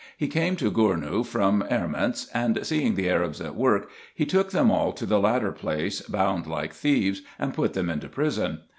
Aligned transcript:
He 0.17 0.27
came 0.27 0.55
to 0.55 0.71
Gournou 0.71 1.23
from 1.23 1.61
Erments; 1.69 2.25
and, 2.33 2.65
seeing 2.65 2.95
the 2.95 3.07
Arabs 3.07 3.39
at 3.39 3.53
work, 3.53 3.91
he 4.15 4.25
took 4.25 4.49
them 4.49 4.71
all 4.71 4.93
to 4.93 5.05
the 5.05 5.19
latter 5.19 5.51
place, 5.51 6.01
bound 6.01 6.47
like 6.47 6.73
thieves, 6.73 7.21
and 7.37 7.53
put 7.53 7.73
them 7.75 7.87
into 7.87 8.09
prison. 8.09 8.61